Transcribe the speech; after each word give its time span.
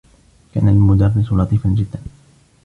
كان 0.53 0.69
المدرّس 0.69 1.31
لطيفا 1.33 1.69
جدّا. 1.69 2.01